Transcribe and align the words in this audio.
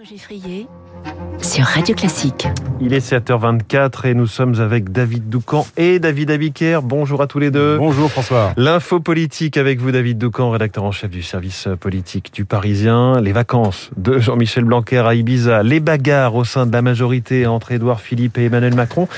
Geffrier 0.00 0.66
sur 1.42 1.64
Radio 1.64 1.94
Classique. 1.94 2.48
Il 2.80 2.94
est 2.94 3.12
7h24 3.12 4.06
et 4.06 4.14
nous 4.14 4.26
sommes 4.26 4.58
avec 4.58 4.90
David 4.90 5.28
Doucan 5.28 5.66
et 5.76 5.98
David 5.98 6.30
Abiker. 6.30 6.80
Bonjour 6.82 7.20
à 7.20 7.26
tous 7.26 7.38
les 7.38 7.50
deux. 7.50 7.76
Bonjour 7.76 8.10
François. 8.10 8.54
L'info 8.56 9.00
politique 9.00 9.58
avec 9.58 9.80
vous 9.80 9.90
David 9.90 10.16
Doucan, 10.16 10.50
rédacteur 10.50 10.84
en 10.84 10.92
chef 10.92 11.10
du 11.10 11.22
service 11.22 11.68
politique 11.78 12.32
du 12.32 12.46
Parisien. 12.46 13.20
Les 13.20 13.32
vacances 13.32 13.90
de 13.96 14.18
Jean-Michel 14.18 14.64
Blanquer 14.64 15.06
à 15.06 15.14
Ibiza, 15.14 15.62
les 15.62 15.80
bagarres 15.80 16.36
au 16.36 16.44
sein 16.44 16.66
de 16.66 16.72
la 16.72 16.80
majorité 16.80 17.46
entre 17.46 17.72
Édouard 17.72 18.00
Philippe 18.00 18.38
et 18.38 18.46
Emmanuel 18.46 18.74
Macron. 18.74 19.08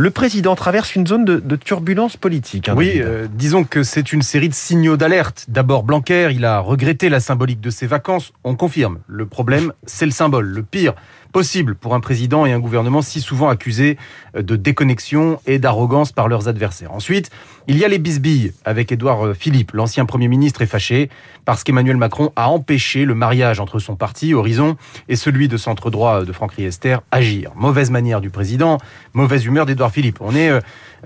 Le 0.00 0.10
président 0.10 0.54
traverse 0.54 0.96
une 0.96 1.06
zone 1.06 1.26
de, 1.26 1.36
de 1.36 1.56
turbulence 1.56 2.16
politique. 2.16 2.70
hein, 2.70 2.74
oui, 2.74 2.94
euh, 2.96 3.26
disons 3.30 3.64
que 3.64 3.82
c'est 3.82 4.14
une 4.14 4.22
série 4.22 4.48
de 4.48 4.54
signaux 4.54 4.96
d'alerte. 4.96 5.44
D'abord, 5.48 5.82
Blanquer, 5.82 6.30
il 6.32 6.46
a 6.46 6.58
regretté 6.58 7.10
la 7.10 7.20
symbolique 7.20 7.60
de 7.60 7.68
ses 7.68 7.86
vacances. 7.86 8.32
On 8.42 8.56
confirme. 8.56 9.00
Le 9.06 9.26
problème, 9.26 9.74
c'est 9.84 10.06
le 10.06 10.10
symbole. 10.10 10.46
Le 10.46 10.62
pire 10.62 10.94
possible 11.32 11.74
pour 11.74 11.94
un 11.94 12.00
président 12.00 12.46
et 12.46 12.52
un 12.52 12.58
gouvernement 12.58 13.02
si 13.02 13.20
souvent 13.20 13.48
accusés 13.48 13.96
euh, 14.36 14.42
de 14.42 14.56
déconnexion 14.56 15.40
et 15.46 15.58
d'arrogance 15.58 16.12
par 16.12 16.28
leurs 16.28 16.48
adversaires. 16.48 16.92
Ensuite, 16.92 17.30
il 17.66 17.78
y 17.78 17.84
a 17.84 17.88
les 17.88 17.98
bisbilles 17.98 18.52
avec 18.64 18.92
Édouard 18.92 19.26
euh, 19.26 19.34
Philippe. 19.34 19.72
L'ancien 19.72 20.06
Premier 20.06 20.28
ministre 20.28 20.62
est 20.62 20.66
fâché 20.66 21.10
parce 21.44 21.64
qu'Emmanuel 21.64 21.96
Macron 21.96 22.32
a 22.36 22.48
empêché 22.48 23.04
le 23.04 23.14
mariage 23.14 23.60
entre 23.60 23.78
son 23.78 23.96
parti, 23.96 24.34
Horizon, 24.34 24.76
et 25.08 25.16
celui 25.16 25.48
de 25.48 25.56
centre 25.56 25.90
droit 25.90 26.24
de 26.24 26.32
Franck 26.32 26.52
Riester, 26.52 26.98
Agir. 27.10 27.52
Mauvaise 27.54 27.90
manière 27.90 28.20
du 28.20 28.30
président, 28.30 28.78
mauvaise 29.14 29.44
humeur 29.44 29.66
d'Édouard 29.66 29.92
Philippe. 29.92 30.18
On 30.20 30.34
est 30.34 30.50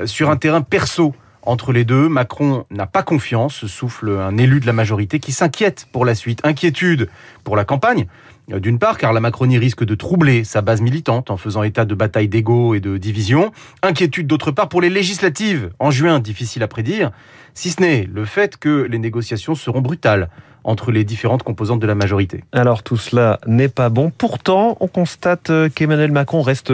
sur 0.07 0.31
un 0.31 0.37
terrain 0.37 0.63
perso 0.63 1.15
entre 1.47 1.73
les 1.73 1.85
deux. 1.85 2.09
Macron 2.09 2.65
n'a 2.71 2.87
pas 2.87 3.03
confiance, 3.03 3.67
souffle 3.67 4.11
un 4.11 4.37
élu 4.37 4.61
de 4.61 4.67
la 4.67 4.73
majorité 4.73 5.19
qui 5.21 5.33
s'inquiète 5.33 5.87
pour 5.93 6.05
la 6.05 6.15
suite. 6.15 6.41
Inquiétude 6.45 7.09
pour 7.45 7.57
la 7.57 7.65
campagne. 7.65 8.07
D'une 8.49 8.79
part, 8.79 8.99
car 8.99 9.15
la 9.15 9.21
Macronie 9.21 9.57
risque 9.57 9.85
de 9.85 9.95
troubler 9.95 10.45
sa 10.45 10.61
base 10.61 10.83
militante 10.83 11.31
en 11.31 11.39
faisant 11.39 11.63
état 11.63 11.87
de 11.87 11.95
bataille 11.95 12.29
d'ego 12.29 12.75
et 12.75 12.81
de 12.81 12.99
division. 12.99 13.53
Inquiétude 13.83 14.27
d'autre 14.27 14.51
part 14.51 14.69
pour 14.69 14.83
les 14.83 14.91
législatives 14.91 15.71
en 15.79 15.91
juin, 15.91 16.19
difficile 16.19 16.63
à 16.63 16.69
prédire, 16.69 17.11
si 17.55 17.71
ce 17.71 17.81
n'est 17.81 18.05
le 18.13 18.27
fait 18.27 18.59
que 18.59 18.83
les 18.83 18.99
négociations 18.99 19.55
seront 19.55 19.81
brutales 19.81 20.29
entre 20.65 20.91
les 20.91 21.05
différentes 21.05 21.43
composantes 21.43 21.81
de 21.81 21.87
la 21.87 21.95
majorité. 21.95 22.45
Alors 22.53 22.83
tout 22.83 22.97
cela 22.97 23.39
n'est 23.47 23.69
pas 23.69 23.89
bon. 23.89 24.11
Pourtant, 24.17 24.77
on 24.81 24.89
constate 24.89 25.53
qu'Emmanuel 25.75 26.13
Macron 26.13 26.43
reste, 26.43 26.73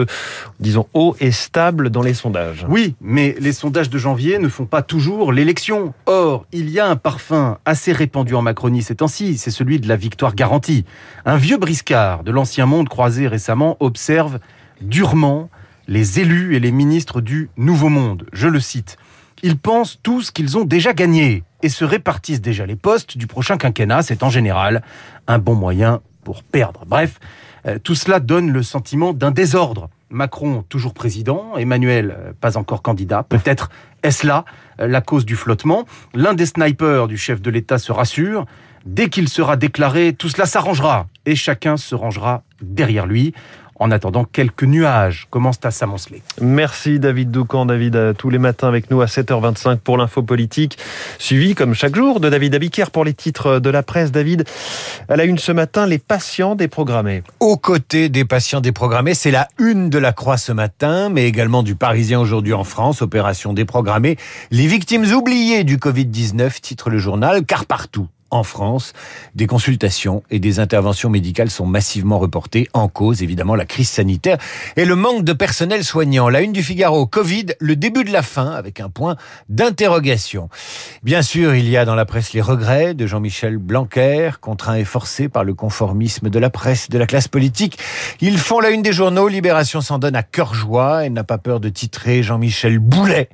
disons, 0.59 0.87
haut 0.93 1.15
et 1.19 1.31
stable 1.31 1.89
dans 1.89 2.01
les 2.01 2.13
sondages. 2.13 2.65
Oui, 2.69 2.95
mais 3.01 3.35
les 3.39 3.53
sondages 3.53 3.89
de 3.89 3.97
janvier 3.97 4.39
ne 4.39 4.47
font 4.47 4.65
pas 4.65 4.81
toujours 4.81 5.31
l'élection. 5.31 5.93
Or, 6.05 6.45
il 6.51 6.69
y 6.69 6.79
a 6.79 6.87
un 6.87 6.95
parfum 6.95 7.57
assez 7.65 7.91
répandu 7.91 8.33
en 8.35 8.41
Macronie 8.41 8.81
ces 8.81 8.95
temps-ci, 8.95 9.37
c'est 9.37 9.51
celui 9.51 9.79
de 9.79 9.87
la 9.87 9.95
victoire 9.95 10.35
garantie. 10.35 10.85
Un 11.25 11.37
vieux 11.37 11.57
briscard 11.57 12.23
de 12.23 12.31
l'ancien 12.31 12.65
monde 12.65 12.89
croisé 12.89 13.27
récemment 13.27 13.77
observe 13.79 14.39
durement 14.81 15.49
les 15.87 16.19
élus 16.19 16.55
et 16.55 16.59
les 16.59 16.71
ministres 16.71 17.21
du 17.21 17.49
Nouveau 17.57 17.89
Monde. 17.89 18.25
Je 18.33 18.47
le 18.47 18.59
cite. 18.59 18.97
Ils 19.43 19.57
pensent 19.57 19.99
tous 20.03 20.31
qu'ils 20.31 20.57
ont 20.57 20.65
déjà 20.65 20.93
gagné 20.93 21.43
et 21.63 21.69
se 21.69 21.83
répartissent 21.83 22.41
déjà 22.41 22.65
les 22.65 22.75
postes 22.75 23.17
du 23.17 23.27
prochain 23.27 23.57
quinquennat. 23.57 24.03
C'est 24.03 24.23
en 24.23 24.29
général 24.29 24.83
un 25.27 25.39
bon 25.39 25.55
moyen 25.55 26.01
pour 26.23 26.43
perdre. 26.43 26.83
Bref, 26.85 27.19
euh, 27.65 27.79
tout 27.83 27.95
cela 27.95 28.19
donne 28.19 28.51
le 28.51 28.63
sentiment 28.63 29.13
d'un 29.13 29.31
désordre. 29.31 29.89
Macron 30.09 30.63
toujours 30.67 30.93
président, 30.93 31.57
Emmanuel 31.57 32.15
euh, 32.17 32.33
pas 32.39 32.57
encore 32.57 32.81
candidat. 32.81 33.23
Peut-être 33.23 33.69
est-ce 34.03 34.27
là 34.27 34.45
euh, 34.79 34.87
la 34.87 35.01
cause 35.01 35.25
du 35.25 35.35
flottement. 35.35 35.85
L'un 36.13 36.33
des 36.33 36.45
snipers 36.45 37.07
du 37.07 37.17
chef 37.17 37.41
de 37.41 37.49
l'État 37.49 37.79
se 37.79 37.91
rassure. 37.91 38.45
Dès 38.85 39.09
qu'il 39.09 39.29
sera 39.29 39.57
déclaré, 39.57 40.13
tout 40.13 40.29
cela 40.29 40.45
s'arrangera 40.45 41.07
et 41.25 41.35
chacun 41.35 41.77
se 41.77 41.95
rangera 41.95 42.43
derrière 42.61 43.05
lui. 43.05 43.33
En 43.81 43.89
attendant, 43.89 44.25
quelques 44.25 44.63
nuages 44.63 45.25
commencent 45.31 45.59
à 45.63 45.71
s'amonceler. 45.71 46.21
Merci 46.39 46.99
David 46.99 47.31
Doucan. 47.31 47.65
David, 47.65 48.13
tous 48.15 48.29
les 48.29 48.37
matins 48.37 48.67
avec 48.67 48.91
nous 48.91 49.01
à 49.01 49.05
7h25 49.05 49.77
pour 49.77 49.97
l'info 49.97 50.21
politique, 50.21 50.77
suivi 51.17 51.55
comme 51.55 51.73
chaque 51.73 51.95
jour 51.95 52.19
de 52.19 52.29
David 52.29 52.53
Abiker 52.53 52.91
pour 52.93 53.03
les 53.03 53.15
titres 53.15 53.57
de 53.57 53.69
la 53.71 53.81
presse. 53.81 54.11
David, 54.11 54.43
à 55.09 55.15
la 55.15 55.23
une 55.23 55.39
ce 55.39 55.51
matin, 55.51 55.87
les 55.87 55.97
patients 55.97 56.53
déprogrammés. 56.53 57.23
Aux 57.39 57.57
côtés 57.57 58.09
des 58.09 58.23
patients 58.23 58.61
déprogrammés, 58.61 59.15
c'est 59.15 59.31
la 59.31 59.47
une 59.57 59.89
de 59.89 59.97
la 59.97 60.13
Croix 60.13 60.37
ce 60.37 60.51
matin, 60.51 61.09
mais 61.09 61.25
également 61.25 61.63
du 61.63 61.73
Parisien 61.73 62.19
aujourd'hui 62.19 62.53
en 62.53 62.63
France, 62.63 63.01
opération 63.01 63.51
déprogrammée. 63.51 64.15
Les 64.51 64.67
victimes 64.67 65.11
oubliées 65.11 65.63
du 65.63 65.77
Covid-19, 65.77 66.61
titre 66.61 66.91
le 66.91 66.99
journal, 66.99 67.43
car 67.47 67.65
partout 67.65 68.07
en 68.31 68.43
France, 68.43 68.93
des 69.35 69.45
consultations 69.45 70.23
et 70.31 70.39
des 70.39 70.59
interventions 70.59 71.09
médicales 71.09 71.49
sont 71.49 71.65
massivement 71.65 72.17
reportées 72.17 72.67
en 72.73 72.87
cause 72.87 73.21
évidemment 73.21 73.55
la 73.55 73.65
crise 73.65 73.89
sanitaire 73.89 74.37
et 74.77 74.85
le 74.85 74.95
manque 74.95 75.23
de 75.23 75.33
personnel 75.33 75.83
soignant. 75.83 76.29
La 76.29 76.41
une 76.41 76.53
du 76.53 76.63
Figaro, 76.63 77.05
Covid, 77.05 77.47
le 77.59 77.75
début 77.75 78.03
de 78.03 78.11
la 78.11 78.23
fin 78.23 78.51
avec 78.51 78.79
un 78.79 78.89
point 78.89 79.17
d'interrogation. 79.49 80.49
Bien 81.03 81.21
sûr, 81.21 81.55
il 81.55 81.69
y 81.69 81.77
a 81.77 81.85
dans 81.85 81.95
la 81.95 82.05
presse 82.05 82.33
les 82.33 82.41
regrets 82.41 82.93
de 82.93 83.05
Jean-Michel 83.05 83.57
Blanquer, 83.57 84.31
contraint 84.39 84.75
et 84.75 84.85
forcé 84.85 85.29
par 85.29 85.43
le 85.43 85.53
conformisme 85.53 86.29
de 86.29 86.39
la 86.39 86.49
presse, 86.49 86.89
de 86.89 86.97
la 86.97 87.05
classe 87.05 87.27
politique. 87.27 87.77
Ils 88.21 88.37
font 88.37 88.59
la 88.59 88.69
une 88.69 88.81
des 88.81 88.93
journaux, 88.93 89.27
Libération 89.27 89.81
s'en 89.81 89.99
donne 89.99 90.15
à 90.15 90.23
cœur 90.23 90.53
joie, 90.53 91.05
elle 91.05 91.13
n'a 91.13 91.23
pas 91.23 91.37
peur 91.37 91.59
de 91.59 91.69
titrer 91.69 92.23
Jean-Michel 92.23 92.79
Boulet. 92.79 93.29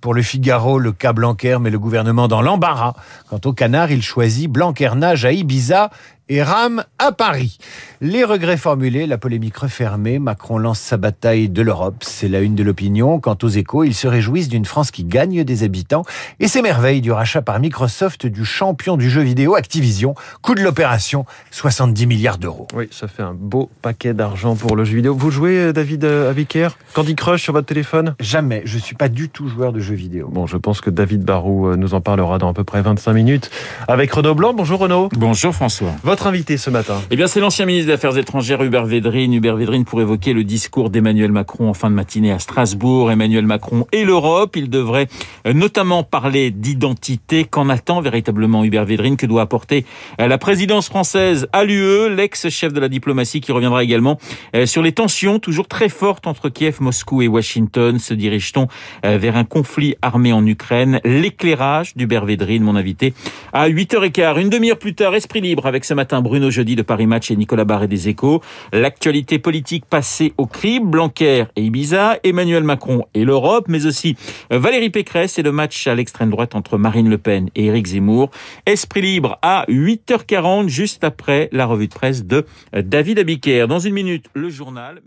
Pour 0.00 0.14
le 0.14 0.22
Figaro, 0.22 0.78
le 0.78 0.92
cas 0.92 1.12
Blanquer 1.12 1.58
met 1.60 1.68
le 1.68 1.78
gouvernement 1.78 2.26
dans 2.26 2.40
l'embarras. 2.40 2.94
Quant 3.28 3.40
au 3.44 3.52
canard, 3.52 3.90
il 3.90 4.02
choisit 4.02 4.39
Blanquer 4.48 4.94
nage 4.96 5.24
à 5.24 5.32
Ibiza 5.32 5.90
et 6.30 6.42
rame 6.42 6.84
à 6.98 7.10
Paris. 7.12 7.58
Les 8.00 8.24
regrets 8.24 8.56
formulés, 8.56 9.06
la 9.06 9.18
polémique 9.18 9.56
refermée, 9.56 10.18
Macron 10.20 10.58
lance 10.58 10.78
sa 10.78 10.96
bataille 10.96 11.48
de 11.48 11.60
l'Europe, 11.60 11.96
c'est 12.00 12.28
la 12.28 12.40
une 12.40 12.54
de 12.54 12.62
l'opinion. 12.62 13.18
Quant 13.18 13.36
aux 13.42 13.48
échos, 13.48 13.84
ils 13.84 13.94
se 13.94 14.06
réjouissent 14.06 14.48
d'une 14.48 14.64
France 14.64 14.92
qui 14.92 15.04
gagne 15.04 15.42
des 15.44 15.64
habitants 15.64 16.04
et 16.38 16.46
s'émerveillent 16.46 17.00
du 17.00 17.10
rachat 17.10 17.42
par 17.42 17.58
Microsoft 17.58 18.26
du 18.26 18.44
champion 18.44 18.96
du 18.96 19.10
jeu 19.10 19.22
vidéo 19.22 19.56
Activision. 19.56 20.14
Coût 20.40 20.54
de 20.54 20.62
l'opération, 20.62 21.26
70 21.50 22.06
milliards 22.06 22.38
d'euros. 22.38 22.68
Oui, 22.74 22.88
ça 22.92 23.08
fait 23.08 23.22
un 23.22 23.34
beau 23.34 23.68
paquet 23.82 24.14
d'argent 24.14 24.54
pour 24.54 24.76
le 24.76 24.84
jeu 24.84 24.94
vidéo. 24.94 25.14
Vous 25.16 25.32
jouez, 25.32 25.72
David 25.72 26.04
Abiker 26.04 26.68
Candy 26.94 27.16
Crush 27.16 27.42
sur 27.42 27.52
votre 27.52 27.66
téléphone? 27.66 28.14
Jamais, 28.20 28.62
je 28.64 28.78
suis 28.78 28.94
pas 28.94 29.08
du 29.08 29.30
tout 29.30 29.48
joueur 29.48 29.72
de 29.72 29.80
jeux 29.80 29.96
vidéo. 29.96 30.28
Bon, 30.28 30.46
je 30.46 30.56
pense 30.56 30.80
que 30.80 30.90
David 30.90 31.24
Barou 31.24 31.74
nous 31.74 31.94
en 31.94 32.00
parlera 32.00 32.38
dans 32.38 32.48
à 32.48 32.54
peu 32.54 32.62
près 32.62 32.82
25 32.82 33.12
minutes 33.14 33.50
avec 33.88 34.12
Renaud 34.12 34.36
Blanc. 34.36 34.54
Bonjour 34.54 34.78
Renaud. 34.78 35.08
Bonjour 35.16 35.52
François. 35.52 35.90
Votre 36.04 36.19
invité 36.26 36.56
ce 36.56 36.70
matin 36.70 37.00
Eh 37.10 37.16
bien, 37.16 37.26
c'est 37.26 37.40
l'ancien 37.40 37.66
ministre 37.66 37.88
des 37.88 37.94
Affaires 37.94 38.16
étrangères 38.16 38.62
Hubert 38.62 38.84
Védrine. 38.84 39.32
Hubert 39.32 39.56
Védrine 39.56 39.84
pour 39.84 40.00
évoquer 40.00 40.32
le 40.32 40.44
discours 40.44 40.90
d'Emmanuel 40.90 41.32
Macron 41.32 41.68
en 41.68 41.74
fin 41.74 41.90
de 41.90 41.94
matinée 41.94 42.32
à 42.32 42.38
Strasbourg. 42.38 43.10
Emmanuel 43.10 43.46
Macron 43.46 43.86
et 43.92 44.04
l'Europe. 44.04 44.56
Il 44.56 44.70
devrait 44.70 45.08
notamment 45.44 46.02
parler 46.02 46.50
d'identité. 46.50 47.44
Qu'en 47.44 47.68
attend 47.68 48.00
véritablement 48.00 48.64
Hubert 48.64 48.84
Védrine? 48.84 49.16
Que 49.16 49.26
doit 49.26 49.42
apporter 49.42 49.84
la 50.18 50.38
présidence 50.38 50.88
française 50.88 51.48
à 51.52 51.64
l'UE 51.64 52.14
L'ex-chef 52.14 52.72
de 52.72 52.80
la 52.80 52.88
diplomatie 52.88 53.40
qui 53.40 53.52
reviendra 53.52 53.82
également 53.82 54.18
sur 54.64 54.82
les 54.82 54.92
tensions 54.92 55.38
toujours 55.38 55.68
très 55.68 55.88
fortes 55.88 56.26
entre 56.26 56.48
Kiev, 56.48 56.78
Moscou 56.80 57.22
et 57.22 57.28
Washington? 57.28 57.98
Se 57.98 58.14
dirige-t-on 58.14 58.68
vers 59.02 59.36
un 59.36 59.44
conflit 59.44 59.94
armé 60.02 60.32
en 60.32 60.46
Ukraine? 60.46 61.00
L'éclairage 61.04 61.96
d'Hubert 61.96 62.24
Védrine, 62.24 62.62
mon 62.62 62.76
invité, 62.76 63.14
à 63.52 63.68
8h15. 63.68 64.40
Une 64.40 64.50
demi-heure 64.50 64.78
plus 64.78 64.94
tard, 64.94 65.14
Esprit 65.14 65.40
libre 65.40 65.66
avec 65.66 65.84
ce 65.84 65.94
matin 66.00 66.22
Bruno 66.22 66.50
Jeudi 66.50 66.76
de 66.76 66.82
Paris 66.82 67.06
Match 67.06 67.30
et 67.30 67.36
Nicolas 67.36 67.66
Barré 67.66 67.86
des 67.86 68.08
Échos. 68.08 68.40
L'actualité 68.72 69.38
politique 69.38 69.84
passée 69.84 70.32
au 70.38 70.46
crible, 70.46 70.88
Blanquer 70.88 71.44
et 71.56 71.62
Ibiza, 71.62 72.18
Emmanuel 72.24 72.64
Macron 72.64 73.04
et 73.12 73.26
l'Europe, 73.26 73.66
mais 73.68 73.84
aussi 73.84 74.16
Valérie 74.50 74.88
Pécresse 74.88 75.38
et 75.38 75.42
le 75.42 75.52
match 75.52 75.86
à 75.86 75.94
l'extrême 75.94 76.30
droite 76.30 76.54
entre 76.54 76.78
Marine 76.78 77.10
Le 77.10 77.18
Pen 77.18 77.50
et 77.54 77.66
Éric 77.66 77.88
Zemmour. 77.88 78.30
Esprit 78.64 79.02
libre 79.02 79.38
à 79.42 79.66
8h40, 79.68 80.68
juste 80.68 81.04
après 81.04 81.50
la 81.52 81.66
revue 81.66 81.88
de 81.88 81.92
presse 81.92 82.24
de 82.24 82.46
David 82.72 83.18
Abiker. 83.18 83.66
Dans 83.68 83.78
une 83.78 83.92
minute, 83.92 84.24
le 84.32 84.48
journal. 84.48 85.02